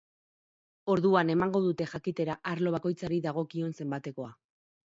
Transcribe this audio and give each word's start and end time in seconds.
Orduan 0.93 1.29
emango 1.33 1.61
dute 1.67 1.87
jakitera 1.93 2.39
arlo 2.55 2.75
bakoitzari 2.79 3.23
dagokion 3.27 3.81
zenbatekoa. 3.83 4.35